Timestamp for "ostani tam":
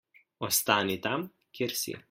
0.47-1.27